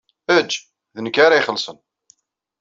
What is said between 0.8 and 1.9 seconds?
d nekk ara ixellṣen.